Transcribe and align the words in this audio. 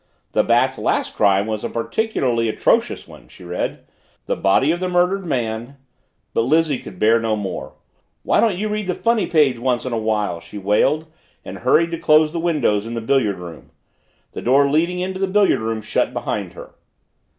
"'The 0.31 0.41
Bat's 0.43 0.79
last 0.79 1.15
crime 1.15 1.45
was 1.45 1.63
a 1.63 1.69
particularly 1.69 2.49
atrocious 2.49 3.07
one,'" 3.07 3.27
she 3.27 3.43
read. 3.43 3.85
"'The 4.25 4.35
body 4.35 4.71
of 4.71 4.79
the 4.79 4.89
murdered 4.89 5.27
man...'" 5.27 5.77
But 6.33 6.41
Lizzie 6.41 6.79
could 6.79 6.97
bear 6.97 7.19
no 7.19 7.35
more. 7.35 7.73
"Why 8.23 8.39
don't 8.39 8.57
you 8.57 8.67
read 8.67 8.87
the 8.87 8.95
funny 8.95 9.27
page 9.27 9.59
once 9.59 9.85
in 9.85 9.93
a 9.93 9.99
while?" 9.99 10.39
she 10.39 10.57
wailed 10.57 11.05
and 11.45 11.59
hurried 11.59 11.91
to 11.91 11.99
close 11.99 12.31
the 12.31 12.39
windows 12.39 12.87
in 12.87 12.95
the 12.95 12.99
billiard 12.99 13.37
room. 13.37 13.69
The 14.31 14.41
door 14.41 14.67
leading 14.71 14.97
into 14.99 15.19
the 15.19 15.27
billiard 15.27 15.59
room 15.59 15.83
shut 15.83 16.13
behind 16.13 16.53
her. 16.53 16.73